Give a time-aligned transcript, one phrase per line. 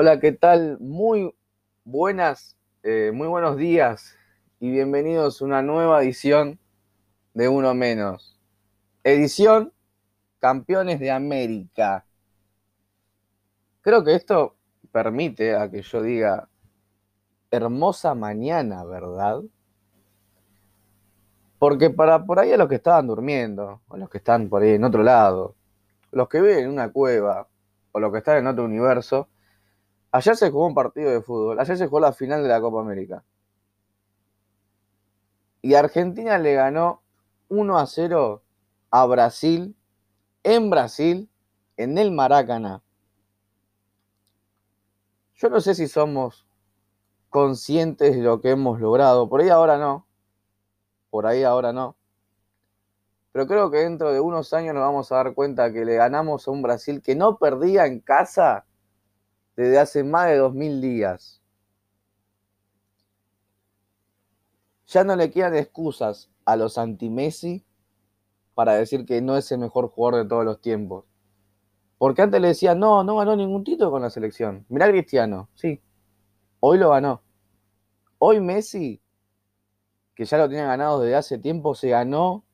[0.00, 0.78] Hola, ¿qué tal?
[0.78, 1.34] Muy
[1.82, 4.14] buenas, eh, muy buenos días
[4.60, 6.60] y bienvenidos a una nueva edición
[7.34, 8.38] de Uno Menos.
[9.02, 9.72] Edición
[10.38, 12.06] Campeones de América.
[13.80, 14.54] Creo que esto
[14.92, 16.48] permite a que yo diga
[17.50, 19.40] hermosa mañana, ¿verdad?
[21.58, 24.74] Porque para por ahí a los que estaban durmiendo, o los que están por ahí
[24.74, 25.56] en otro lado,
[26.12, 27.48] los que viven en una cueva,
[27.90, 29.28] o los que están en otro universo,
[30.10, 31.60] Ayer se jugó un partido de fútbol.
[31.60, 33.24] Ayer se jugó la final de la Copa América.
[35.60, 37.02] Y Argentina le ganó
[37.48, 38.42] 1 a 0
[38.90, 39.76] a Brasil,
[40.42, 41.28] en Brasil,
[41.76, 42.82] en el Maracaná.
[45.34, 46.46] Yo no sé si somos
[47.28, 49.28] conscientes de lo que hemos logrado.
[49.28, 50.06] Por ahí ahora no.
[51.10, 51.96] Por ahí ahora no.
[53.32, 56.48] Pero creo que dentro de unos años nos vamos a dar cuenta que le ganamos
[56.48, 58.64] a un Brasil que no perdía en casa
[59.58, 61.42] desde hace más de dos mil días.
[64.86, 67.66] Ya no le quedan excusas a los anti-Messi
[68.54, 71.06] para decir que no es el mejor jugador de todos los tiempos.
[71.98, 74.64] Porque antes le decían, no, no ganó ningún título con la selección.
[74.68, 75.82] Mirá Cristiano, sí.
[76.60, 77.24] Hoy lo ganó.
[78.18, 79.02] Hoy Messi,
[80.14, 82.44] que ya lo tenía ganado desde hace tiempo, se ganó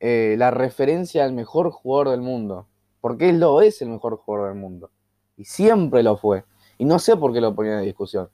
[0.00, 2.68] eh, la referencia al mejor jugador del mundo
[3.02, 4.90] porque él lo es el mejor jugador del mundo.
[5.36, 6.44] Y siempre lo fue.
[6.78, 8.30] Y no sé por qué lo ponían en discusión.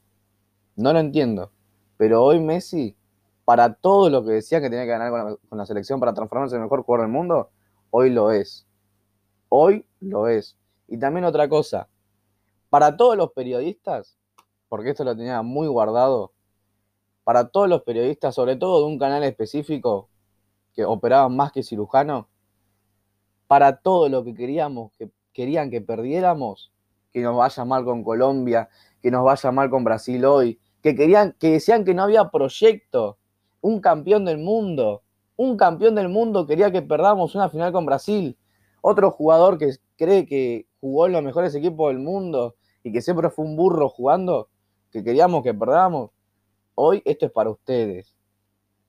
[0.77, 1.51] No lo entiendo.
[1.97, 2.95] Pero hoy Messi,
[3.47, 6.61] para todo lo que decía que tenía que ganar con la, selección para transformarse en
[6.61, 7.49] el mejor jugador del mundo,
[7.91, 8.67] hoy lo es.
[9.49, 10.59] Hoy lo es.
[10.87, 11.89] Y también otra cosa,
[12.69, 14.19] para todos los periodistas,
[14.69, 16.33] porque esto lo tenía muy guardado,
[17.25, 20.11] para todos los periodistas, sobre todo de un canal específico
[20.75, 22.29] que operaban más que cirujano,
[23.49, 26.71] para todo lo que queríamos, que querían que perdiéramos,
[27.13, 28.69] que nos vaya mal con Colombia,
[29.03, 33.19] que nos vaya mal con Brasil hoy, que querían, que decían que no había proyecto,
[33.61, 35.03] un campeón del mundo,
[35.37, 38.37] un campeón del mundo quería que perdamos una final con Brasil,
[38.83, 43.31] otro jugador que cree que jugó en los mejores equipos del mundo y que siempre
[43.31, 44.49] fue un burro jugando,
[44.91, 46.11] que queríamos que perdamos.
[46.75, 48.15] Hoy esto es para ustedes.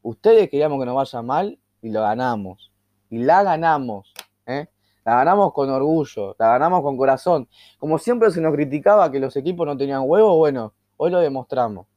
[0.02, 2.72] Ustedes queríamos que nos vaya mal y lo ganamos.
[3.10, 4.14] Y la ganamos.
[4.50, 4.70] ¿Eh?
[5.06, 7.48] La ganamos con orgullo, la ganamos con corazón.
[7.78, 11.88] Como siempre se nos criticaba que los equipos no tenían huevo, bueno, hoy lo demostramos.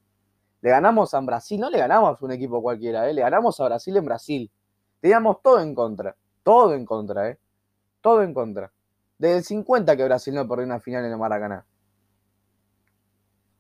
[0.61, 3.13] Le ganamos a Brasil, no le ganamos a un equipo cualquiera, ¿eh?
[3.13, 4.51] le ganamos a Brasil en Brasil.
[5.01, 7.39] Teníamos todo en contra, todo en contra, ¿eh?
[8.01, 8.73] Todo en contra.
[9.19, 11.67] Desde el 50 que Brasil no perdió una final en el Maracaná.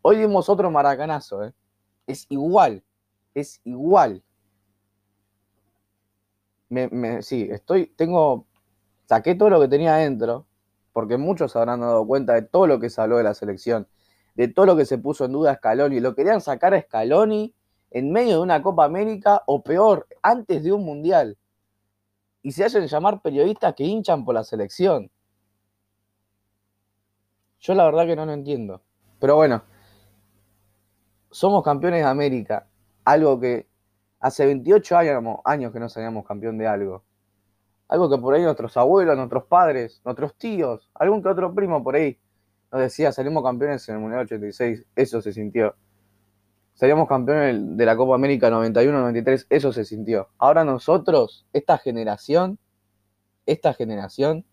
[0.02, 1.52] Hoy dimos otro maracanazo.
[2.06, 2.82] Es igual,
[3.34, 4.22] es igual.
[7.20, 8.47] sí, estoy, tengo
[9.12, 10.47] saqué todo lo que tenía adentro,
[10.95, 13.87] porque muchos habrán dado cuenta de todo lo que se habló de la selección,
[14.34, 16.00] de todo lo que se puso en duda Scaloni.
[16.00, 17.55] Lo querían sacar a Scaloni
[17.91, 21.37] en medio de una Copa América o peor, antes de un Mundial.
[22.41, 25.11] Y se hacen llamar periodistas que hinchan por la selección.
[27.61, 28.81] Yo la verdad que no lo entiendo.
[29.21, 29.62] Pero bueno,
[31.31, 32.67] somos campeones de América.
[33.05, 33.69] Algo que
[34.21, 37.05] hace 28 años, años que no salíamos campeón de algo.
[37.92, 41.94] Algo que por ahí nuestros abuelos, nuestros padres, nuestros tíos, algún que otro primo por
[41.94, 42.19] ahí
[42.72, 45.75] nos decía, salimos campeones en el Mundial 86, eso se sintió.
[46.72, 50.31] Salimos campeones de la Copa América 91-93, eso se sintió.
[50.38, 52.58] Ahora nosotros, esta generación,
[53.44, 54.47] esta generación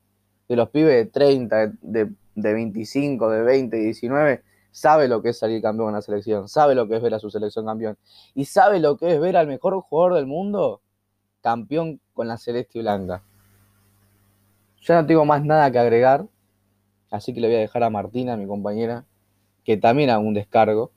[0.49, 5.29] de los pibes de 30, de, de 25, de 20, de 19, sabe lo que
[5.29, 7.97] es salir campeón en la selección, sabe lo que es ver a su selección campeón
[8.35, 10.81] y sabe lo que es ver al mejor jugador del mundo
[11.39, 13.23] campeón con la celeste blanca.
[14.81, 16.25] Ya no tengo más nada que agregar,
[17.12, 19.06] así que le voy a dejar a Martina, mi compañera,
[19.63, 20.91] que también haga un descargo.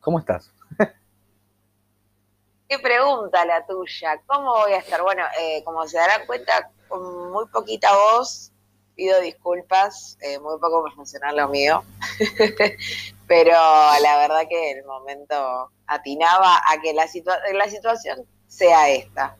[0.00, 0.52] ¿Cómo estás?
[2.68, 4.20] Qué pregunta la tuya.
[4.26, 5.02] ¿Cómo voy a estar?
[5.02, 8.52] Bueno, eh, como se darán cuenta, con muy poquita voz,
[8.94, 11.82] pido disculpas, eh, muy poco profesional lo mío,
[13.26, 17.06] pero la verdad que el momento atinaba a que la,
[17.54, 19.36] la situación sea esta.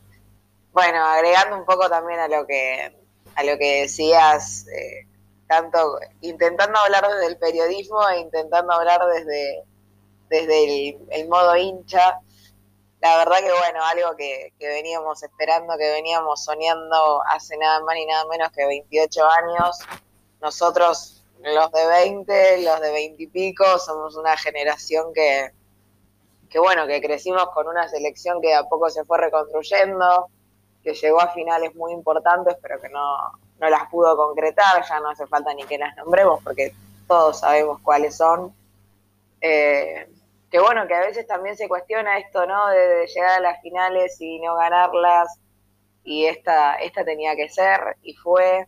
[0.72, 2.96] Bueno, agregando un poco también a lo que,
[3.34, 5.06] a lo que decías, eh,
[5.46, 9.64] tanto intentando hablar desde el periodismo e intentando hablar desde,
[10.30, 12.20] desde el, modo hincha,
[13.02, 17.94] la verdad que bueno, algo que, que, veníamos esperando, que veníamos soñando hace nada más
[17.94, 19.78] ni nada menos que 28 años,
[20.40, 25.50] nosotros los de 20, los de 20 y pico, somos una generación que,
[26.48, 30.30] que bueno, que crecimos con una selección que a poco se fue reconstruyendo,
[30.82, 33.16] que llegó a finales muy importantes, pero que no,
[33.58, 36.74] no las pudo concretar, ya no hace falta ni que las nombremos porque
[37.06, 38.54] todos sabemos cuáles son.
[39.40, 40.08] Eh,
[40.50, 42.68] que bueno, que a veces también se cuestiona esto, ¿no?
[42.68, 45.38] De, llegar a las finales y no ganarlas,
[46.04, 48.66] y esta, esta tenía que ser, y fue.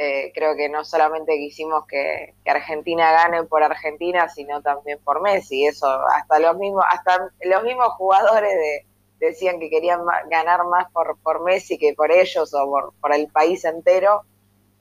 [0.00, 5.66] Eh, creo que no solamente quisimos que, Argentina gane por Argentina, sino también por Messi.
[5.66, 8.86] Eso, hasta los mismos, hasta los mismos jugadores de,
[9.18, 10.00] decían que querían
[10.30, 14.22] ganar más por, por Messi que por ellos o por, el país entero.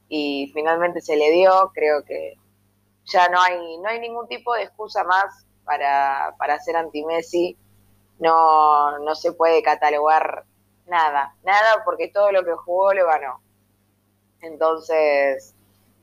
[0.09, 1.71] Y finalmente se le dio.
[1.73, 2.35] Creo que
[3.05, 7.57] ya no hay, no hay ningún tipo de excusa más para, para ser anti-Messi.
[8.19, 10.45] No, no se puede catalogar
[10.87, 13.41] nada, nada porque todo lo que jugó lo ganó.
[14.41, 15.55] Entonces,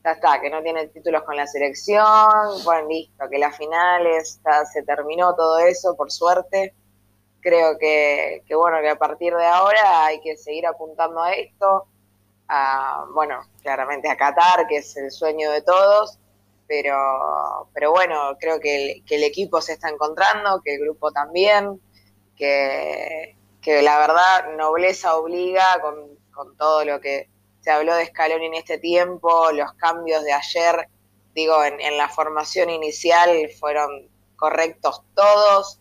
[0.05, 4.41] ya está, que no tiene títulos con la selección, bueno, listo, que las finales,
[4.73, 6.75] se terminó todo eso, por suerte.
[7.45, 11.85] Creo que, que, bueno, que a partir de ahora hay que seguir apuntando a esto,
[12.49, 16.19] a, bueno, claramente a Qatar, que es el sueño de todos,
[16.67, 21.79] pero, pero bueno, creo que el, equipo se está encontrando, que el grupo también,
[22.35, 27.29] que, que la verdad nobleza obliga con, con todo lo que
[27.61, 30.89] se habló de Scaloni en este tiempo, los cambios de ayer,
[31.35, 35.81] digo, en la formación inicial fueron correctos todos.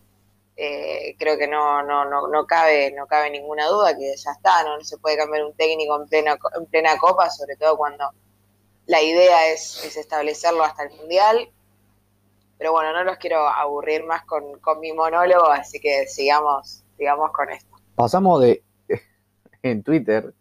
[0.56, 4.62] Eh, creo que no, no, no, no, cabe, no cabe ninguna duda que ya está,
[4.62, 8.10] no, no se puede cambiar un técnico en plena, en plena copa, sobre todo cuando
[8.86, 11.48] la idea es, es establecerlo hasta el Mundial.
[12.56, 17.32] Pero bueno, no los quiero aburrir más con, con mi monólogo, así que sigamos, sigamos
[17.32, 17.74] con esto.
[17.96, 18.62] Pasamos de,
[19.62, 20.32] en Twitter,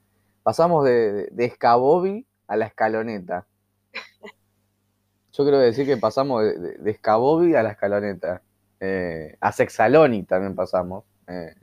[0.44, 3.48] pasamos de, de Scabobi a la escaloneta.
[5.34, 8.44] Yo quiero decir que pasamos de, de, de Scabobi a la escaloneta.
[8.86, 11.06] Eh, a Sexaloni también pasamos.
[11.30, 11.56] Eh,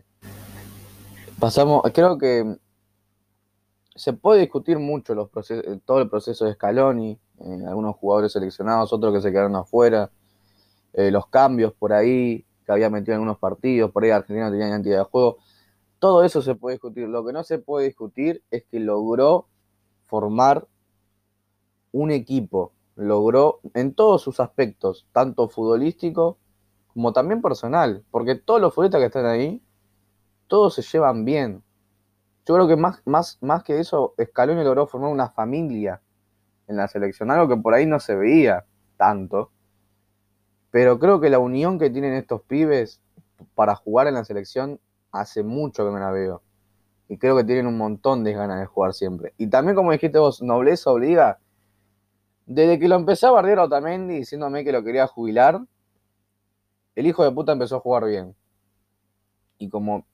[1.38, 2.56] pasamos, creo que
[3.94, 8.90] se puede discutir mucho los procesos, todo el proceso de Scaloni, eh, algunos jugadores seleccionados,
[8.94, 10.10] otros que se quedaron afuera,
[10.94, 14.68] eh, los cambios por ahí, que había metido en algunos partidos, por ahí Argentina tenía
[14.68, 15.36] identidad de juego.
[15.98, 17.06] Todo eso se puede discutir.
[17.06, 19.46] Lo que no se puede discutir es que logró
[20.06, 20.66] formar
[21.92, 26.38] un equipo, logró en todos sus aspectos, tanto futbolístico
[26.94, 29.62] como también personal, porque todos los futbolistas que están ahí,
[30.46, 31.62] todos se llevan bien.
[32.46, 36.00] Yo creo que más, más, más que eso, Scaloni logró formar una familia
[36.66, 38.64] en la selección, algo que por ahí no se veía
[38.96, 39.50] tanto.
[40.70, 43.00] Pero creo que la unión que tienen estos pibes
[43.54, 44.80] para jugar en la selección
[45.12, 46.42] hace mucho que me la veo.
[47.08, 49.34] Y creo que tienen un montón de ganas de jugar siempre.
[49.36, 51.38] Y también, como dijiste vos, nobleza obliga.
[52.46, 55.60] Desde que lo empecé a bardear a Otamendi diciéndome que lo quería jubilar,
[56.94, 58.34] el hijo de puta empezó a jugar bien.
[59.58, 60.06] Y como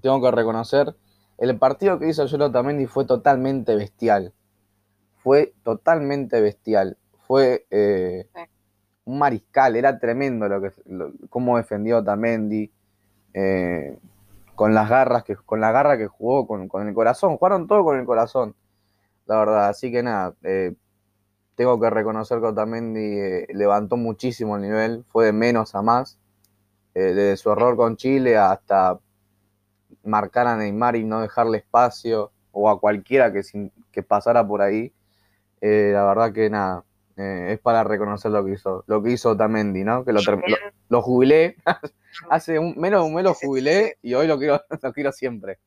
[0.00, 0.94] tengo que reconocer,
[1.38, 4.32] el partido que hizo Joel Otamendi fue totalmente bestial.
[5.22, 6.96] Fue totalmente bestial.
[7.26, 8.28] Fue eh,
[9.04, 12.72] un mariscal, era tremendo lo que lo, cómo defendió Otamendi.
[13.34, 13.98] Eh,
[14.58, 17.84] con las garras que, con la garra que jugó, con, con, el corazón, jugaron todo
[17.84, 18.56] con el corazón,
[19.26, 20.74] la verdad, así que nada, eh,
[21.58, 26.16] tengo que reconocer que Otamendi eh, levantó muchísimo el nivel, fue de menos a más,
[26.94, 29.00] eh, desde su error con Chile hasta
[30.04, 34.62] marcar a Neymar y no dejarle espacio, o a cualquiera que, sin, que pasara por
[34.62, 34.92] ahí,
[35.60, 36.84] eh, la verdad que nada,
[37.16, 40.04] es para reconocer lo que hizo, lo que hizo Otamendi, ¿no?
[40.04, 40.40] Que lo, lo,
[40.88, 41.56] lo jubilé,
[42.30, 45.58] hace un, menos de un mes lo jubilé y hoy lo quiero, lo quiero siempre.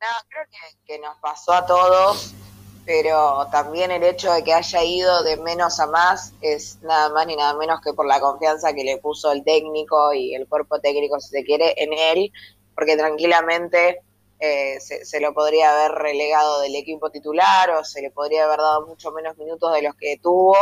[0.00, 2.36] No, creo que, que, nos pasó a todos,
[2.84, 7.26] pero también el hecho de que haya ido de menos a más es nada más
[7.26, 10.80] ni nada menos que por la confianza que le puso el técnico y el cuerpo
[10.80, 12.32] técnico, si se quiere, en él,
[12.74, 14.02] porque tranquilamente
[14.40, 18.58] eh, se, se, lo podría haber relegado del equipo titular o se le podría haber
[18.58, 20.56] dado mucho menos minutos de los que tuvo.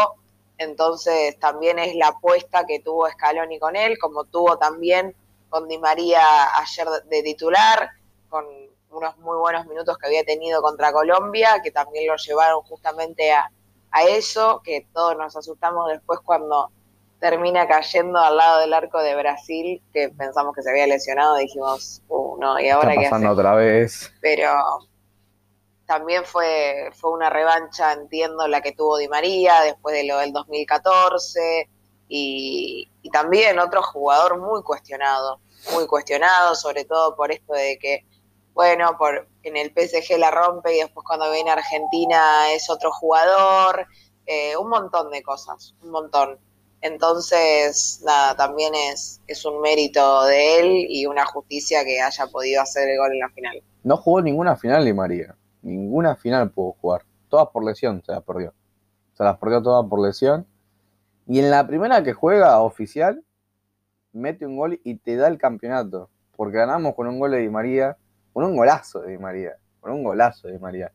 [0.58, 5.14] Entonces también es la apuesta que tuvo Scaloni con él, como tuvo también
[5.48, 6.22] con Di María
[6.58, 7.88] ayer de titular,
[8.28, 8.44] con
[8.90, 13.50] unos muy buenos minutos que había tenido contra Colombia, que también lo llevaron justamente a,
[13.90, 16.70] a eso, que todos nos asustamos después cuando
[17.20, 22.02] termina cayendo al lado del arco de Brasil, que pensamos que se había lesionado, dijimos,
[22.09, 24.12] uh, no, y ahora Está pasando qué otra vez.
[24.20, 24.50] Pero
[25.87, 30.32] también fue, fue una revancha, entiendo, la que tuvo Di María después de lo del
[30.32, 31.68] 2014,
[32.09, 35.40] y, y también otro jugador muy cuestionado,
[35.73, 38.06] muy cuestionado, sobre todo por esto de que,
[38.61, 42.93] bueno, por en el PSG la rompe y después cuando viene a Argentina es otro
[42.93, 43.87] jugador,
[44.26, 46.38] eh, un montón de cosas, un montón.
[46.83, 52.61] Entonces, nada, también es, es un mérito de él y una justicia que haya podido
[52.61, 53.62] hacer el gol en la final.
[53.83, 57.07] No jugó ninguna final Di María, ninguna final pudo jugar.
[57.31, 58.52] todas por lesión se las perdió.
[59.14, 60.47] Se las perdió todas por lesión.
[61.26, 63.25] Y en la primera que juega oficial,
[64.12, 66.11] mete un gol y te da el campeonato.
[66.37, 67.97] Porque ganamos con un gol de Di María,
[68.32, 70.92] con un golazo de Di María, con un golazo de Di María.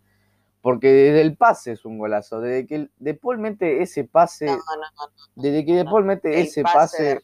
[0.61, 4.53] Porque desde el pase es un golazo, desde que De Paul mete ese pase, No,
[4.53, 5.43] no, no, no.
[5.43, 7.21] desde que De Paul mete ese pase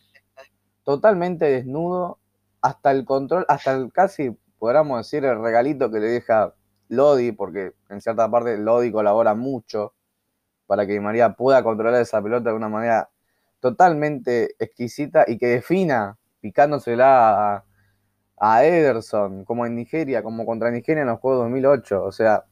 [0.84, 2.20] totalmente desnudo,
[2.62, 6.53] hasta el control, hasta el casi, podríamos decir, el regalito que le deja
[6.89, 9.94] Lodi, porque en cierta parte Lodi colabora mucho
[10.68, 13.10] para que Di María pueda controlar esa pelota de una manera
[13.60, 17.63] totalmente exquisita y que defina picándosela a,
[18.44, 22.04] a Ederson, como en Nigeria, como contra Nigeria en los Juegos 2008.
[22.04, 22.46] O sea,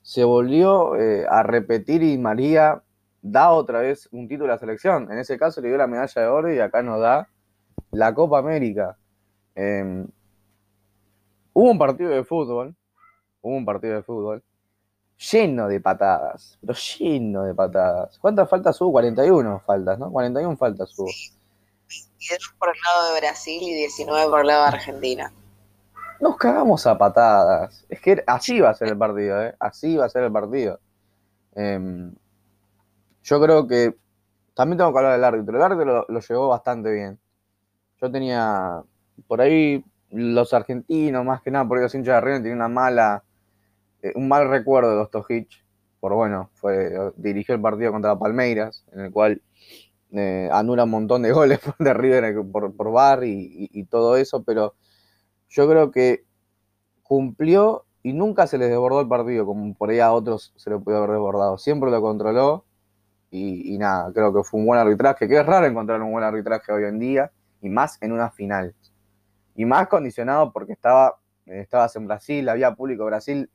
[0.00, 2.82] se volvió eh, a repetir y María
[3.20, 5.12] da otra vez un título a la selección.
[5.12, 7.28] En ese caso le dio la medalla de oro y acá nos da
[7.90, 8.96] la Copa América.
[9.54, 10.06] Eh,
[11.52, 12.74] hubo un partido de fútbol,
[13.42, 14.42] hubo un partido de fútbol
[15.18, 18.18] lleno de patadas, pero lleno de patadas.
[18.18, 18.92] ¿Cuántas faltas hubo?
[18.92, 20.10] 41 faltas, ¿no?
[20.10, 21.10] 41 faltas hubo.
[21.88, 25.32] 22 por el lado de Brasil y 19 por el lado de Argentina.
[26.20, 27.84] Nos cagamos a patadas.
[27.88, 29.54] Es que así va a ser el partido, ¿eh?
[29.58, 30.80] Así va a ser el partido.
[31.54, 32.10] Eh,
[33.22, 33.96] yo creo que
[34.54, 35.56] también tengo que hablar del árbitro.
[35.56, 37.18] El árbitro lo, llevó bastante bien.
[38.00, 38.82] Yo tenía
[39.26, 42.68] por ahí los argentinos, más que nada, por ahí los hinchas de River tenían una
[42.68, 43.24] mala,
[44.02, 45.64] eh, un mal recuerdo de Dostojich.
[46.00, 49.42] Por bueno, fue, dirigió el partido contra Palmeiras, en el cual
[50.12, 54.74] eh, anula un montón de goles de River por, por VAR y, todo eso, pero
[55.48, 56.24] yo creo que
[57.02, 60.78] cumplió y nunca se les desbordó el partido, como por ahí a otros se le
[60.78, 61.58] pudo haber desbordado.
[61.58, 62.64] Siempre lo controló
[63.30, 66.72] y, nada, creo que fue un buen arbitraje, que es raro encontrar un buen arbitraje
[66.72, 68.74] hoy en día, y más en una final.
[69.54, 73.50] Y más condicionado porque estaba, eh, estabas en Brasil, había público Brasil,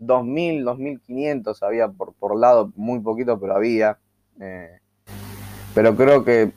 [0.00, 3.98] 2.000, 2.500 había por, por lado, muy poquito, pero había.
[4.40, 4.78] Eh,
[5.78, 6.50] pero creo que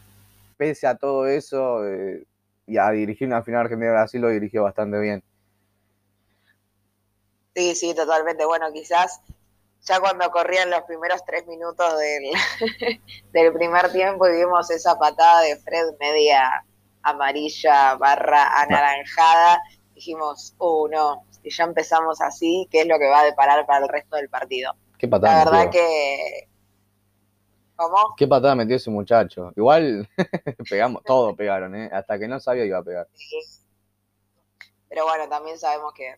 [0.58, 2.24] pese a todo eso, eh,
[2.66, 5.24] y a dirigir una final Argentina-Brasil lo dirigió bastante bien.
[7.56, 8.44] Sí, sí, totalmente.
[8.46, 9.22] Bueno, quizás
[9.84, 13.00] ya cuando corrían los primeros tres minutos del,
[13.32, 16.66] del primer tiempo y vimos esa patada de Fred media
[17.04, 19.62] amarilla barra anaranjada,
[19.94, 23.86] dijimos, uh, no, si ya empezamos así, ¿qué es lo que va a deparar para
[23.86, 24.74] el resto del partido?
[24.98, 26.48] Qué patada La verdad que...
[27.82, 28.14] ¿Cómo?
[28.16, 29.52] Qué patada metió ese muchacho.
[29.56, 30.08] Igual
[30.70, 31.90] pegamos, todos pegaron, ¿eh?
[31.92, 33.08] Hasta que no sabía iba a pegar.
[34.88, 36.16] Pero bueno, también sabemos que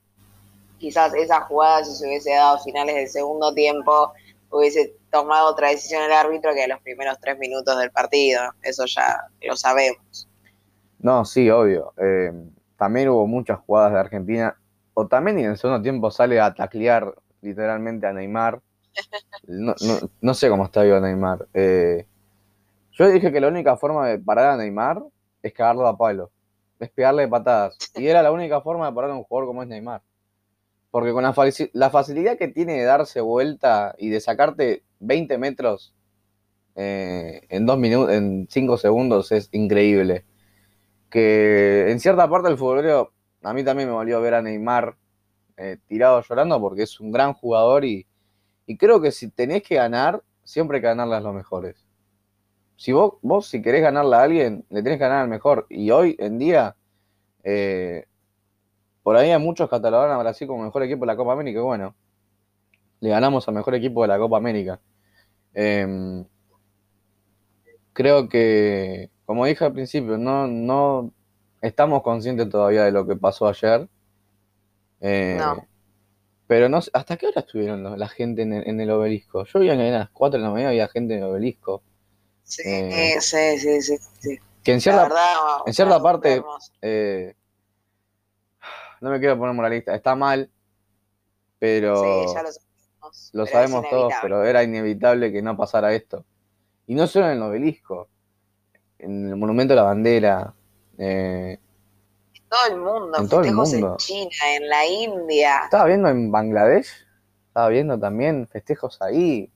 [0.77, 4.12] quizás esa jugada, si se hubiese dado finales del segundo tiempo,
[4.50, 8.41] hubiese tomado otra decisión el árbitro que a los primeros tres minutos del partido.
[8.62, 10.27] Eso ya lo sabemos.
[11.00, 11.93] No, sí, obvio.
[11.98, 12.34] Eh,
[12.77, 14.58] también hubo muchas jugadas de Argentina.
[14.96, 18.60] O también en el segundo tiempo sale a taclear literalmente a Neymar.
[19.47, 21.47] No, no- no sé cómo está vivo Neymar.
[21.53, 22.07] Eh,
[22.93, 25.03] yo dije que la única forma de parar a Neymar
[25.43, 26.31] es cagarlo a palo.
[26.79, 27.77] Es pegarle patadas.
[27.95, 30.03] Y era la única forma de parar a un jugador como es Neymar.
[30.91, 35.38] Porque con la, faci- la facilidad que tiene de darse vuelta y de sacarte 20
[35.38, 35.95] metros
[36.75, 40.25] eh, en dos minutos, en 5 segundos es increíble
[41.09, 44.95] que en cierta parte del futbolero a mí también me volvió a ver a Neymar
[45.57, 48.07] eh, tirado llorando porque es un gran jugador y,
[48.65, 51.86] y creo que si tenés que ganar, siempre hay que ganarle los mejores.
[52.75, 55.65] Si vos, vos si querés ganarle a alguien, le tenés que ganar al mejor.
[55.70, 56.75] Y hoy en día,
[57.43, 58.05] eh,
[59.03, 61.60] por ahí hay muchos catalogan a Brasil como mejor equipo de la Copa América.
[61.60, 61.96] y Bueno,
[63.00, 64.79] le ganamos al mejor equipo de la Copa América.
[65.53, 66.25] Em,
[67.93, 71.13] creo que, como dije al principio, no, no
[71.62, 73.88] estamos conscientes todavía de lo que pasó ayer.
[75.01, 75.67] Eh, No.
[76.47, 79.45] Pero no sé, ¿hasta qué hora estuvieron la gente en el, en el obelisco?
[79.45, 81.83] Yo vi que a las 4 de la mañana había gente en el obelisco.
[82.43, 84.38] Sí, Eh, sí, sí, sí, sí.
[84.63, 85.33] Que en cierta, verdad,
[85.65, 86.43] en cierta parte-
[86.81, 87.35] eh,
[89.01, 90.50] no me quiero poner moralista, está mal,
[91.59, 91.95] pero
[92.27, 93.29] Sí, ya lo sabemos.
[93.33, 96.25] lo pero sabemos todos, pero era inevitable que no pasara esto.
[96.88, 98.09] Y no solo en el obelisco,
[99.00, 100.53] en el Monumento a la Bandera,
[100.97, 101.59] eh,
[102.53, 103.91] Todo el mundo, En todo el festejos mundo.
[103.91, 105.62] en China, en la India.
[105.63, 106.88] Estaba viendo en Bangladesh,
[107.48, 109.51] estaba viendo también festejos ahí,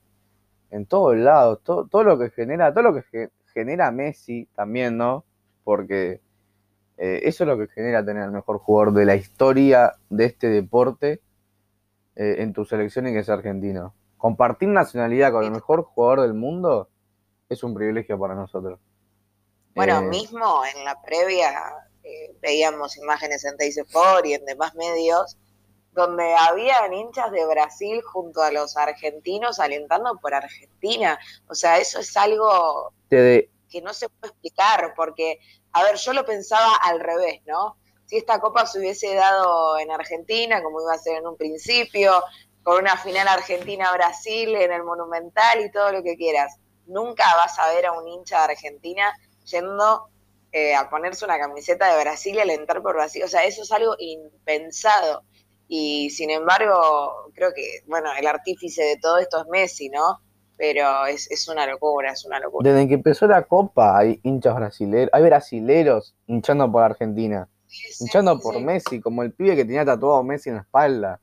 [0.72, 4.98] en todos lados, todo, todo lo que genera, todo lo que ge- genera Messi también,
[4.98, 5.26] ¿no?
[5.64, 6.22] Porque
[6.98, 10.48] eh, eso es lo que genera tener el mejor jugador de la historia de este
[10.48, 11.22] deporte
[12.16, 13.94] eh, en tu selección y que es argentino.
[14.18, 16.90] Compartir nacionalidad con el mejor jugador del mundo
[17.48, 18.80] es un privilegio para nosotros.
[19.76, 21.52] Bueno, Eh, mismo en la previa
[22.08, 25.38] eh, veíamos imágenes en Sport y en demás medios
[25.92, 31.20] donde habían hinchas de Brasil junto a los argentinos alentando por Argentina.
[31.50, 35.40] O sea, eso es algo que no se puede explicar, porque,
[35.74, 37.78] a ver, yo lo pensaba al revés, ¿no?
[38.06, 42.24] Si esta copa se hubiese dado en Argentina, como iba a ser en un principio,
[42.62, 47.70] con una final Argentina-Brasil en el Monumental y todo lo que quieras, nunca vas a
[47.74, 49.14] ver a un hincha de Argentina
[49.46, 50.10] yendo
[50.58, 53.22] eh, a ponerse una camiseta de Brasil y alentar por Brasil.
[53.24, 55.22] O sea, eso es algo impensado.
[55.68, 60.20] Y sin embargo, creo que, bueno, el artífice de todo esto es Messi, ¿no?
[60.58, 62.72] Pero es, es una locura, es una locura.
[62.72, 67.48] Desde que empezó la Copa hay hinchas brasileros, hay brasileros hinchando por Argentina,
[68.00, 71.22] hinchando por Messi, como el pibe que tenía tatuado Messi en la espalda,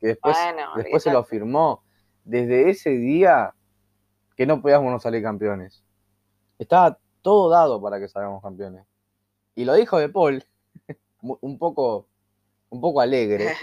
[0.00, 0.34] que después,
[0.76, 1.82] después se lo firmó.
[2.24, 3.52] Desde ese día
[4.34, 5.84] que no podíamos salir campeones.
[6.58, 8.84] Estaba todo dado para que salgamos campeones.
[9.54, 10.44] Y lo dijo De Paul,
[11.22, 12.06] un poco,
[12.70, 13.54] un poco alegre,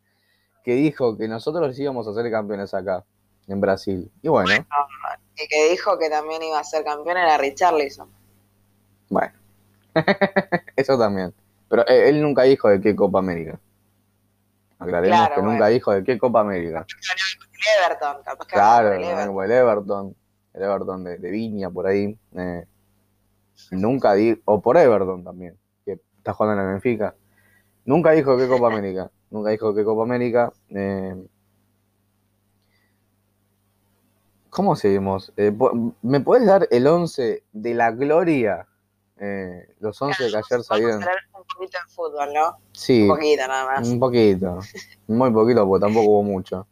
[0.64, 3.04] que dijo que nosotros íbamos a ser campeones acá,
[3.46, 4.10] en Brasil.
[4.22, 4.52] Y bueno.
[4.52, 8.08] el que dijo que también iba a ser campeón era Richarlison.
[9.08, 9.32] Bueno,
[10.76, 11.32] eso también.
[11.68, 13.58] Pero eh, él nunca dijo de qué Copa América.
[14.78, 16.86] Aclaremos que nunca dijo de qué Copa América.
[16.88, 19.44] El Everton, capaz que claro, el Everton.
[19.44, 20.16] el Everton,
[20.54, 22.16] el Everton de, Viña, por ahí.
[22.36, 22.66] Eh,
[23.70, 27.14] nunca dijo, o por Everton también, que está jugando en la Benfica.
[27.84, 29.10] Nunca dijo qué Copa América.
[29.30, 30.52] Nunca dijo qué Copa América.
[30.70, 31.14] Eh,
[34.50, 35.32] ¿Cómo seguimos?
[35.36, 35.52] Eh,
[36.02, 38.66] ¿Me puedes dar el 11 de la gloria?
[39.18, 41.02] Eh, los 11 que ayer salieron.
[41.02, 42.56] un poquito de fútbol, ¿no?
[42.72, 43.02] Sí.
[43.02, 43.88] Un poquito nada más.
[43.88, 44.58] Un poquito.
[45.06, 46.66] Muy poquito, porque tampoco hubo mucho.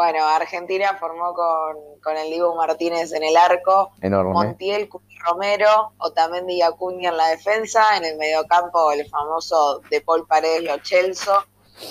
[0.00, 4.32] Bueno, Argentina formó con, el Dibu Martínez en el arco, Enorme.
[4.32, 4.88] Montiel,
[5.26, 10.62] Romero, Otamendi y Acuña en la defensa, en el mediocampo el famoso De Paul Paredes
[10.62, 11.44] Lo Chelso,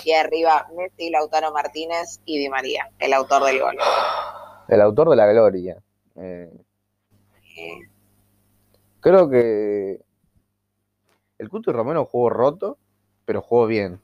[0.04, 3.76] y arriba Messi, Lautaro Martínez y Di María, el autor del gol.
[4.66, 5.80] El autor de la gloria.
[6.16, 6.50] Eh,
[8.98, 10.00] creo que
[11.38, 12.76] el Cuto y Romero jugó roto,
[13.24, 14.00] pero jugó bien.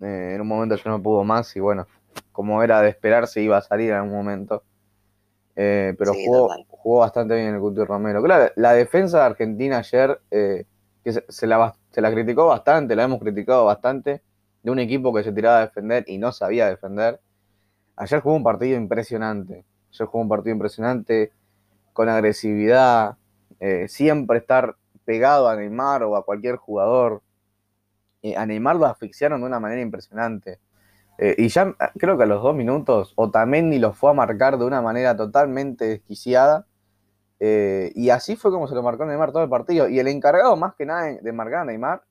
[0.00, 1.88] Eh, en un momento yo no pudo más y bueno,
[2.32, 4.64] como era de esperarse, iba a salir en algún momento.
[5.54, 8.22] Eh, pero jugó, jugó, bastante bien el Cuti Romero.
[8.22, 10.64] Claro, la defensa de Argentina ayer, eh,
[11.04, 14.22] que se, la, se la criticó bastante, la hemos criticado bastante,
[14.62, 17.20] de un equipo que se tiraba a defender y no sabía defender.
[17.96, 19.64] Ayer jugó un partido impresionante.
[19.92, 21.32] Ayer jugó un partido impresionante,
[21.92, 23.16] con agresividad,
[23.60, 27.22] eh, siempre estar pegado a Neymar o a cualquier jugador.
[28.36, 30.58] a Neymar lo asfixiaron de una manera impresionante.
[31.24, 34.58] Eh, y ya ah, creo que a los dos minutos Otamendi lo fue a marcar
[34.58, 36.66] de una manera totalmente desquiciada.
[37.38, 39.88] Eh, y así fue como se lo marcó Neymar todo el partido.
[39.88, 42.02] Y el encargado, más que nada de marcar a Neymar,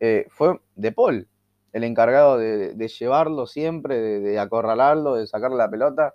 [0.00, 1.28] eh, fue De Paul.
[1.74, 6.14] El encargado de, llevarlo siempre, de, acorralarlo, de sacarle la pelota.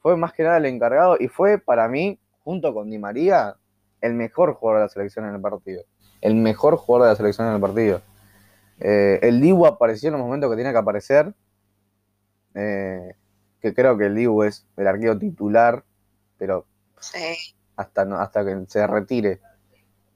[0.00, 3.54] Fue más que nada el encargado y fue para mí, junto con Di María,
[4.00, 5.84] el mejor jugador de la selección en el partido.
[6.22, 8.02] El mejor jugador de la selección en el partido.
[8.80, 11.32] el Dibu apareció en los momentos que tenía que aparecer
[12.54, 13.14] eh,
[13.60, 15.84] que creo que el Dibu es el arquero titular,
[16.38, 16.66] pero
[17.76, 19.40] hasta, hasta que se retire.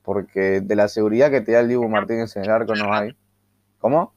[0.02, 3.16] Porque de la seguridad que te da el Dibu Martínez en el arco no hay.
[3.78, 4.12] ¿Cómo?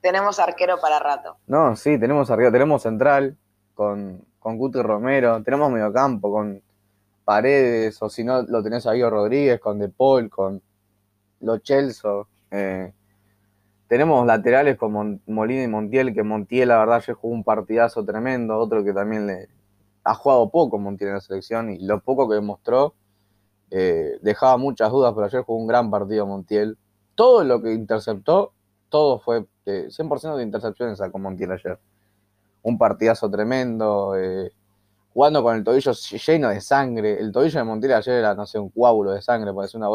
[0.00, 1.36] Tenemos arquero para rato.
[1.46, 2.52] No, sí, tenemos arquero.
[2.52, 3.36] Tenemos central
[3.74, 5.42] con, con Guti Romero.
[5.42, 6.62] Tenemos mediocampo con
[7.24, 10.60] Paredes, o si no, lo tenés a Guido Rodríguez, con De Paul, con
[11.40, 12.28] Lo Chelso.
[12.50, 12.92] Eh,
[13.90, 18.56] tenemos laterales como Molina y Montiel, que Montiel la verdad ya jugó un partidazo tremendo,
[18.56, 19.48] otro que también
[20.04, 22.94] ha jugado poco Montiel en la selección y lo poco que demostró
[23.72, 26.78] eh, dejaba muchas dudas, pero ayer jugó un gran partido Montiel.
[27.16, 28.52] Todo lo que interceptó,
[28.90, 31.80] todo fue 100% de intercepciones sacó Montiel ayer.
[32.62, 34.52] Un partidazo tremendo, eh,
[35.12, 37.18] jugando con el tobillo lleno de sangre.
[37.18, 39.88] El tobillo de Montiel ayer era, no sé, un coágulo de sangre, parece una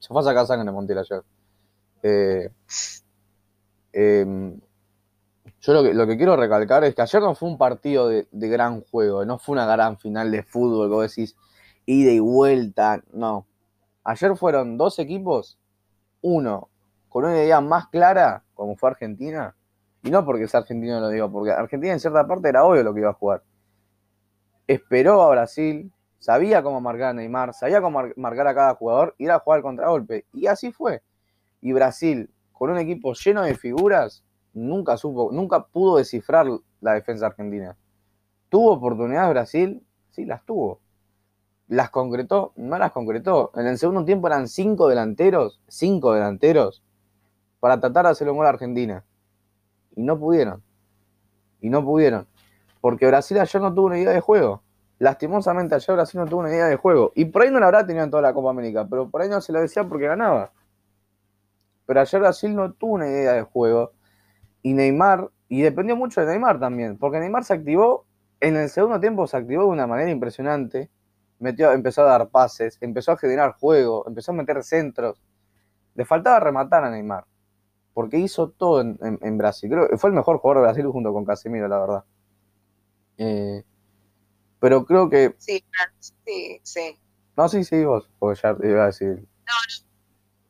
[0.00, 1.22] se fue a sacar sangre Montiel ayer.
[3.98, 4.60] Em,
[5.60, 8.26] yo lo que, lo que, quiero recalcar es que ayer no fue un partido de,
[8.30, 11.34] gran juego, no fue una gran final de fútbol, como decís,
[11.86, 13.46] ida y vuelta, no.
[14.04, 15.58] Ayer fueron dos equipos,
[16.20, 16.68] uno
[17.08, 19.56] con una idea más clara, como fue Argentina,
[20.02, 22.92] y no porque sea argentino lo digo, porque Argentina en cierta parte era obvio lo
[22.92, 23.42] que iba a jugar.
[24.66, 29.30] Esperó a Brasil, sabía cómo marcar a Neymar, sabía cómo marcar a cada jugador, ir
[29.30, 31.02] a jugar el contragolpe, y así fue.
[31.62, 36.46] Y Brasil con un equipo lleno de figuras, nunca supo, nunca pudo descifrar
[36.80, 37.76] la defensa argentina.
[38.48, 39.86] ¿Tuvo oportunidades Brasil?
[40.10, 40.80] Sí, las tuvo.
[41.68, 42.54] ¿Las concretó?
[42.56, 43.52] No las concretó.
[43.56, 46.82] En el segundo tiempo eran cinco delanteros, cinco delanteros,
[47.60, 49.04] para tratar de hacer un gol a Argentina.
[49.94, 50.62] y no pudieron.
[51.60, 52.26] Y no pudieron.
[52.80, 54.62] Porque Brasil ayer no tuvo una idea de juego.
[54.98, 57.12] Lastimosamente ayer Brasil no tuvo una idea de juego.
[57.14, 59.28] Y por ahí no la habrá tenido en toda la Copa América, pero por ahí
[59.28, 60.52] no se lo decía porque ganaba.
[61.86, 63.92] Pero ayer Brasil no tuvo una idea de juego.
[64.62, 68.04] Y Neymar, y dependió mucho de Neymar también, porque Neymar se activó,
[68.40, 70.90] en el segundo tiempo se activó de una manera impresionante.
[71.38, 75.22] Metió, empezó a dar pases, empezó a generar juego, empezó a meter centros.
[75.94, 77.24] Le faltaba rematar a Neymar,
[77.94, 79.70] porque hizo todo en, Brasil.
[79.70, 82.04] Creo que fue el mejor jugador de Brasil junto con Casemiro, la verdad.
[83.18, 83.64] Eh,
[84.58, 85.34] pero creo que.
[85.38, 85.64] Sí,
[86.00, 86.98] sí, sí.
[87.36, 89.26] No, sí, sí, vos, porque ya iba a decir.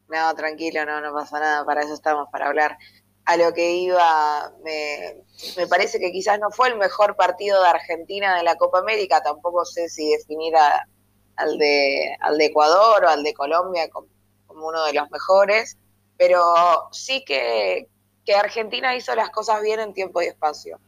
[0.08, 2.78] No, tranquilo, no, no pasa nada, para eso estamos, para hablar.
[3.24, 5.22] A lo que iba, me,
[5.56, 9.22] me parece que quizás no fue el mejor partido de Argentina de la Copa América,
[9.22, 14.08] tampoco sé si definir al, de, al de Ecuador o al de Colombia como,
[14.46, 15.76] como uno de los mejores,
[16.16, 17.88] pero sí que,
[18.24, 20.78] que Argentina hizo las cosas bien en tiempo y espacio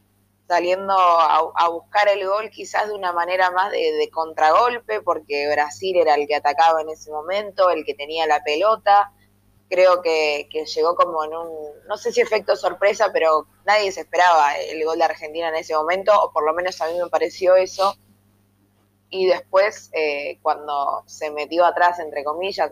[0.48, 6.14] saliendo a, buscar el gol quizás de una manera más de, contragolpe, porque Brasil era
[6.14, 9.12] el que atacaba en ese momento, el que tenía la pelota.
[9.68, 11.48] Creo que, llegó como en un,
[11.86, 15.74] no sé si efecto sorpresa, pero nadie se esperaba el gol de Argentina en ese
[15.74, 17.94] momento, o por lo menos a mí me pareció eso.
[19.10, 22.70] Y después, eh, cuando se metió atrás, entre comillas,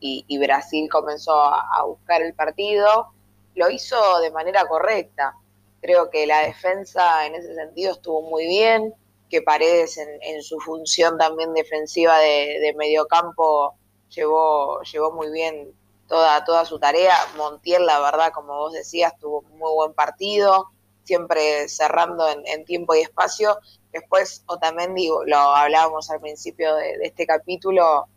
[0.00, 3.08] y Brasil comenzó a buscar el partido,
[3.56, 5.34] lo hizo de manera correcta
[5.80, 8.94] Creo que la defensa en ese sentido estuvo muy bien,
[9.30, 13.76] que Paredes en, su función también defensiva de, de mediocampo
[14.08, 15.74] llevó, llevó muy bien
[16.08, 17.14] toda, toda su tarea.
[17.36, 20.70] Montiel, la verdad, como vos decías, tuvo un muy buen partido,
[21.04, 23.58] siempre cerrando en, tiempo y espacio.
[23.92, 28.08] Después, Otamendi, lo hablábamos al principio de, este capítulo,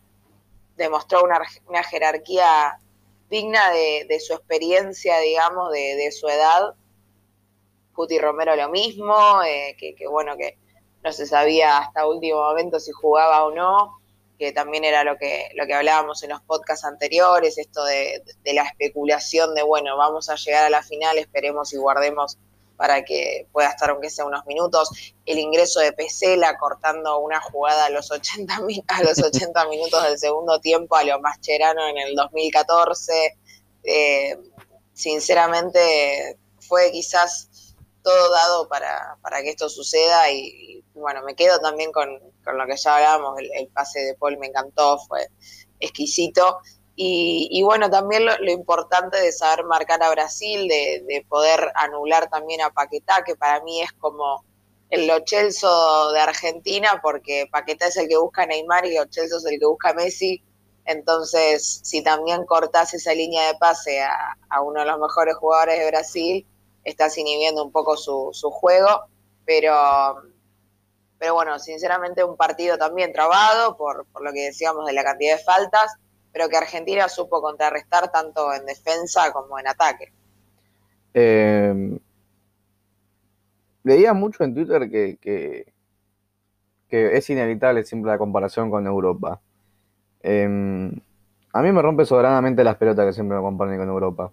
[0.78, 2.80] demostró una, una jerarquía
[3.30, 6.74] digna de, su experiencia, digamos, de, de su edad,
[8.02, 10.58] Cuti Romero lo mismo, eh, que, bueno, que
[11.04, 14.00] no se sabía hasta último momento si jugaba o no,
[14.40, 18.64] que también era lo que, lo que hablábamos en los podcasts anteriores, esto de, la
[18.64, 22.40] especulación de, bueno, vamos a llegar a la final, esperemos y guardemos
[22.76, 25.14] para que pueda estar aunque sea unos minutos.
[25.28, 30.18] El ingreso de Pesela cortando una jugada a los 80, a los 80 minutos del
[30.18, 33.38] segundo tiempo a lo Mascherano en el 2014.
[33.84, 34.40] Eh,
[34.92, 36.40] sinceramente
[36.72, 37.50] fue quizás
[38.04, 42.78] todo dado para, para que esto suceda y, bueno, me quedo también con, lo que
[42.78, 45.28] ya hablábamos, el, pase de Paul me encantó, fue
[45.80, 46.60] exquisito.
[47.04, 52.70] Y, bueno, también lo, importante de saber marcar a Brasil, de, poder anular también a
[52.70, 54.44] Paquetá, que para mí es como
[54.92, 59.60] el Lo de Argentina, porque Paquetá es el que busca Neymar y Lo es el
[59.60, 60.44] que busca Messi.
[60.86, 65.88] Entonces, si también cortás esa línea de pase a uno de los mejores jugadores de
[65.88, 66.48] Brasil,
[66.84, 69.06] estás inhibiendo un poco su, su juego,
[69.46, 69.74] pero,
[71.18, 75.38] pero bueno, sinceramente un partido también trabado por, por lo que decíamos de la cantidad
[75.38, 75.96] de faltas,
[76.32, 80.12] pero que Argentina supo contrarrestar tanto en defensa como en ataque.
[81.14, 82.00] Eh,
[83.84, 85.74] leía mucho en Twitter que, que,
[86.90, 89.42] es inevitable siempre la comparación con Europa.
[90.22, 90.92] Eh,
[91.54, 94.32] a mí me rompe soberanamente las pelotas que siempre me comparen con Europa.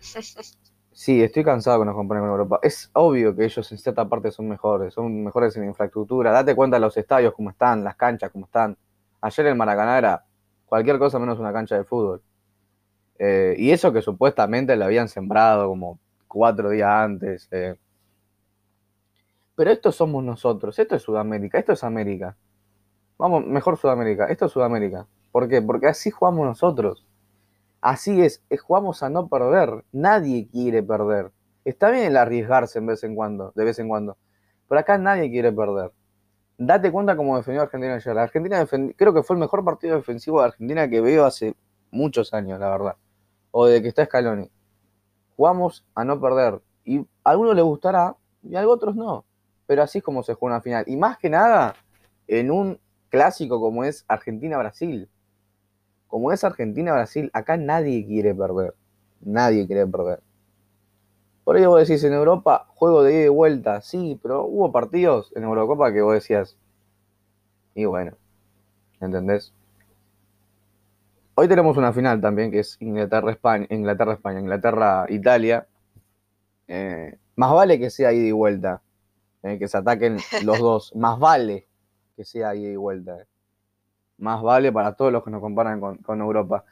[0.98, 2.58] Sí, estoy cansado que nos comparen con Europa.
[2.60, 6.32] Es obvio que ellos en cierta parte son mejores, son mejores en infraestructura.
[6.32, 8.76] Date cuenta de los estadios cómo están, las canchas cómo están.
[9.20, 10.24] Ayer el Maracaná era
[10.66, 12.20] cualquier cosa menos una cancha de fútbol.
[13.16, 17.46] Eh, y eso que supuestamente le habían sembrado como cuatro días antes.
[17.52, 17.76] Eh.
[19.54, 22.36] Pero esto somos nosotros, esto es Sudamérica, esto es América.
[23.18, 25.06] Vamos, mejor Sudamérica, esto es Sudamérica.
[25.30, 25.62] ¿Por qué?
[25.62, 27.06] Porque así jugamos nosotros.
[27.80, 29.84] Así es, jugamos a no perder.
[29.92, 31.30] Nadie quiere perder.
[31.64, 34.16] Está bien el arriesgarse en vez en cuando, de vez en cuando.
[34.68, 35.92] Pero acá nadie quiere perder.
[36.56, 38.18] Date cuenta cómo defendió Argentina ayer.
[38.18, 41.54] Argentina creo que fue el mejor partido defensivo de Argentina que veo hace
[41.92, 42.96] muchos años, la verdad.
[43.52, 44.50] O de que está Scaloni.
[45.36, 46.60] Jugamos a no perder.
[46.84, 49.24] Y a algunos les gustará y a otros no.
[49.66, 50.84] Pero así es como se juega una final.
[50.88, 51.76] Y más que nada,
[52.26, 55.08] en un clásico como es Argentina-Brasil
[56.08, 58.74] como es Argentina-Brasil, acá nadie quiere perder.
[59.20, 60.20] Nadie quiere perder.
[61.44, 65.32] Por ello vos decís, en Europa, juego de ida y vuelta, sí, pero hubo partidos
[65.36, 66.56] en Eurocopa que vos decías,
[67.74, 68.12] y bueno,
[69.00, 69.54] ¿entendés?
[71.34, 75.66] Hoy tenemos una final también, que es Inglaterra-España, Inglaterra-España, Inglaterra-Italia.
[76.66, 78.82] Eh, más vale que sea ida y vuelta,
[79.42, 81.66] eh, que se ataquen los dos, más vale
[82.16, 83.20] que sea ida y vuelta.
[83.20, 83.37] Eh
[84.18, 86.64] más vale para todos los que nos comparan con, Europa.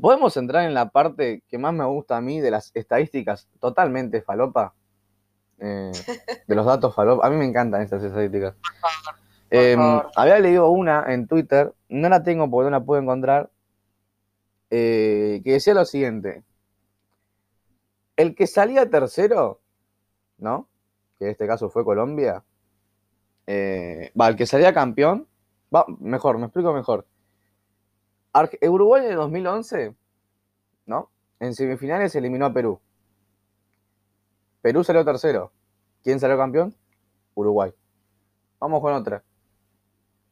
[0.00, 4.22] ¿Podemos entrar en la parte que más me gusta a mí de las estadísticas totalmente
[4.22, 4.74] falopa?
[5.58, 5.92] Eh,
[6.46, 7.26] de los datos falopa.
[7.26, 8.54] A mí me encantan estas estadísticas.
[9.50, 9.78] Em,
[10.16, 13.50] había leído una en Twitter, no la tengo porque no la puedo encontrar,
[14.70, 16.42] eh, que decía lo siguiente.
[18.16, 19.60] El que salía tercero,
[20.38, 20.68] ¿no?
[21.18, 22.42] Que en este caso fue Colombia.
[23.46, 25.28] Eh, va, el que salía campeón.
[25.74, 27.06] Va, mejor, me explico mejor.
[28.62, 29.94] Uruguay en el 2011,
[30.86, 31.10] ¿no?
[31.40, 32.80] En semifinales eliminó a Perú.
[34.60, 35.52] Perú salió tercero.
[36.02, 36.74] ¿Quién salió campeón?
[37.34, 37.72] Uruguay.
[38.60, 39.24] Vamos con otra.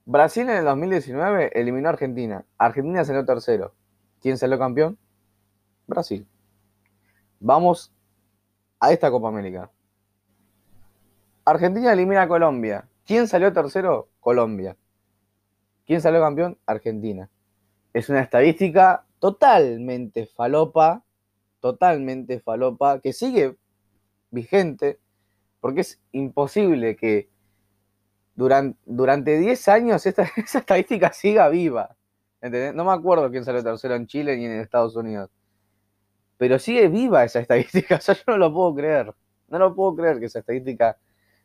[0.04, 2.44] Brasil en el 2019 eliminó a Argentina.
[2.58, 3.74] Argentina salió tercero.
[4.20, 4.98] ¿Quién salió campeón?
[5.86, 6.26] Brasil.
[7.40, 7.92] Vamos
[8.78, 9.70] a esta Copa América.
[11.44, 12.88] Argentina elimina a Colombia.
[13.06, 14.08] ¿Quién salió tercero?
[14.20, 14.76] Colombia.
[15.90, 16.56] ¿Quién salió campeón?
[16.66, 17.28] Argentina
[17.92, 21.02] es una estadística totalmente falopa,
[21.58, 23.56] totalmente falopa, que sigue
[24.30, 25.00] vigente,
[25.58, 27.28] porque es imposible que
[28.36, 31.96] durante, durante 10 años esta, esa estadística siga viva.
[32.40, 35.28] No me acuerdo quién salió tercero en Chile ni en Estados Unidos.
[36.36, 37.98] Pero sigue viva esa estadística.
[38.06, 39.12] Yo no lo puedo creer.
[39.48, 40.98] No lo puedo creer que esa estadística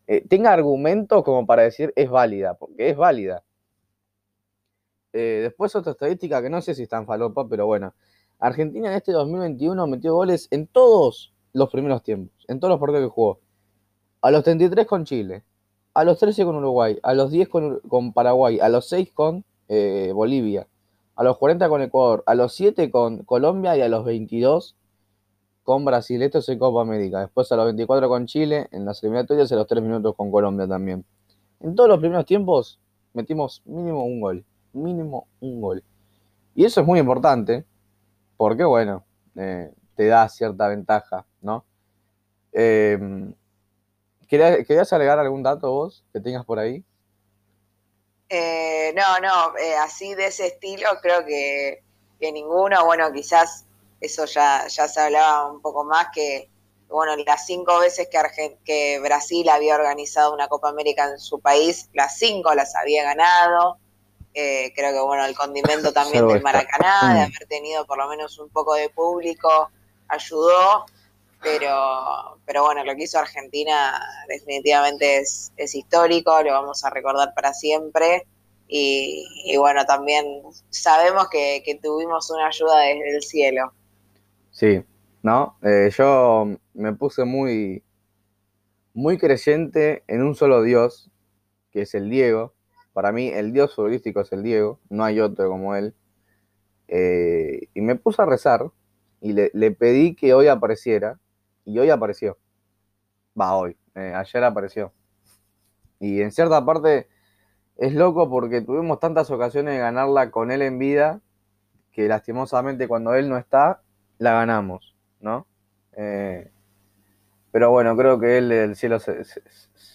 [0.06, 3.44] eh, tenga argumentos como para decir es válida, porque es válida.
[5.18, 7.94] Eh, después otra estadística que no sé si está en falopa, pero bueno.
[8.38, 13.04] Argentina en este 2021 metió goles en todos los primeros tiempos, en todos los partidos
[13.04, 13.40] que jugó.
[14.20, 15.46] A los 33 con Chile,
[15.94, 20.12] a los 13 con Uruguay, a los 10 con, Paraguay, a los 6 con eh,
[20.14, 20.68] Bolivia,
[21.16, 24.76] a los 40 con Ecuador, a los 7 con Colombia y a los 22
[25.64, 26.22] con Brasil.
[26.24, 27.22] Esto es en Copa América.
[27.22, 30.68] Después a los 24 con Chile, en las eliminatorias a los 3 minutos con Colombia
[30.68, 31.06] también.
[31.62, 32.82] En todos los primeros tiempos
[33.14, 35.84] metimos mínimo un gol mínimo un gol.
[36.54, 37.66] Y eso es muy importante,
[38.38, 39.04] porque bueno,
[39.36, 41.66] eh, te da cierta ventaja, ¿no?
[42.54, 42.98] Eh,
[44.28, 46.84] ¿Querías agregar algún dato vos que tengas por ahí?
[48.30, 51.84] Eh, no, no, así de ese estilo creo que,
[52.20, 53.66] ninguno, bueno, quizás
[54.02, 56.50] eso ya, ya se hablaba un poco más que,
[56.90, 61.90] bueno, las cinco veces que, que Brasil había organizado una Copa América en su país,
[61.94, 63.78] las cinco las había ganado.
[64.38, 68.38] Eh, creo que bueno, el condimento también del Maracaná, de haber tenido por lo menos
[68.38, 69.70] un poco de público,
[70.10, 70.86] ayudó,
[71.42, 77.54] pero, pero bueno, lo que hizo Argentina definitivamente es, histórico, lo vamos a recordar para
[77.54, 78.28] siempre.
[78.68, 80.26] Y, bueno, también
[80.70, 83.72] sabemos que, tuvimos una ayuda desde el cielo.
[84.50, 84.84] Sí,
[85.22, 85.58] ¿no?
[85.62, 87.84] Eh, yo me puse muy,
[88.94, 91.12] muy creyente en un solo Dios,
[91.72, 92.55] que es el Diego,
[92.96, 95.94] para mí, el dios futbolístico es el Diego, no hay otro como él.
[96.88, 98.72] Eh, y me puse a rezar
[99.20, 101.20] y le, pedí que hoy apareciera.
[101.66, 102.38] Y hoy apareció.
[103.38, 103.76] Va, hoy.
[103.96, 104.94] Eh, ayer apareció.
[106.00, 107.10] Y en cierta parte
[107.76, 111.20] es loco porque tuvimos tantas ocasiones de ganarla con él en vida
[111.92, 113.82] que lastimosamente cuando él no está,
[114.20, 115.48] la ganamos, ¿no?
[115.98, 116.50] Eh,
[117.52, 119.26] pero bueno, creo que él del cielo se,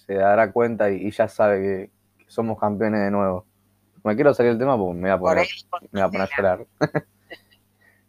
[0.07, 2.00] dará cuenta y ya sabe que,
[2.31, 3.45] somos campeones de nuevo.
[4.05, 5.47] Me quiero salir del tema porque me voy a poner,
[5.91, 6.67] me voy a, poner a llorar.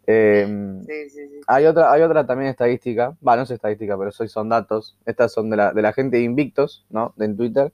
[0.04, 1.40] Em, sí, sí, sí.
[1.46, 4.96] Hay otra, hay otra también estadística, va, no es estadística, pero son datos.
[5.06, 7.14] Estas son de la, de la gente de Invictos, ¿no?
[7.16, 7.72] De en Twitter.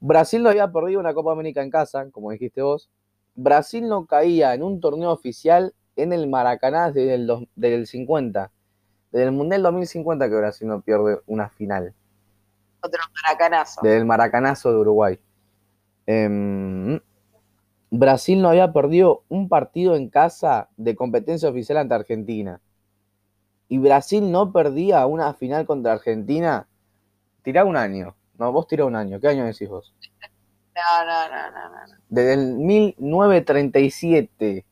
[0.00, 2.88] Brasil no había perdido una Copa América en casa, como dijiste vos.
[3.34, 8.50] Brasil no caía en un torneo oficial en el Maracaná desde el, desde el 50.
[9.10, 11.94] Desde el Mundial 2050 que Brasil no pierde una final.
[12.80, 13.80] Otro maracanazo.
[13.82, 15.18] Desde el maracanazo de Uruguay.
[16.12, 17.00] Em,
[17.88, 22.60] Brasil no había perdido un partido en casa de competencia oficial ante Argentina.
[23.68, 26.66] Y Brasil no perdía una final contra Argentina.
[27.44, 28.16] Tirá un año.
[28.38, 29.20] No, vos tirá un año.
[29.20, 29.94] ¿Qué año decís vos?
[30.74, 31.94] No, no, no, no, no.
[32.08, 34.66] Desde el 1937.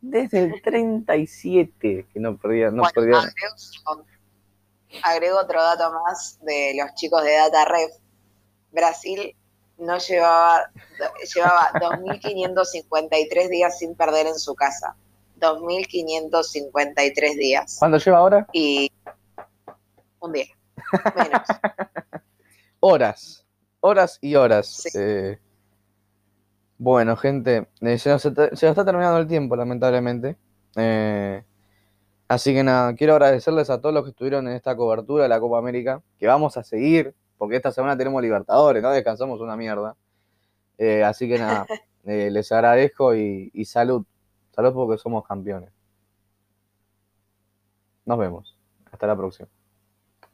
[0.00, 2.72] Desde el 37 que no perdía.
[2.72, 3.20] No perdía.
[5.04, 7.92] agrego, otro dato más de los chicos de Data Ref.
[8.72, 9.36] Brasil
[9.78, 10.70] no llevaba,
[11.34, 14.96] llevaba 2.553 días sin perder en su casa.
[15.40, 17.76] 2.553 días.
[17.78, 18.46] ¿Cuánto lleva ahora?
[18.52, 18.90] Y
[20.20, 20.46] un día,
[21.16, 21.42] menos.
[22.80, 23.46] horas,
[23.80, 24.94] horas y horas.
[24.94, 25.38] Eh,
[26.78, 30.36] bueno, gente, eh, se, nos está, terminando el tiempo, lamentablemente.
[30.76, 31.44] Eh,
[32.28, 35.40] así que nada, quiero agradecerles a todos los que estuvieron en esta cobertura de la
[35.40, 38.90] Copa América, que vamos a seguir porque esta semana tenemos Libertadores, ¿no?
[38.90, 39.94] Descansamos una mierda.
[40.78, 41.66] Eh, así que nada,
[42.04, 44.06] eh, les agradezco y salud.
[44.54, 45.70] Salud porque somos campeones.
[48.06, 48.58] Nos vemos.
[48.90, 49.48] Hasta la próxima.